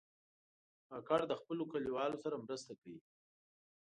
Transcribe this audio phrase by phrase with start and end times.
[0.89, 2.99] کاکړ د خپلو کلیوالو سره مرسته کوي.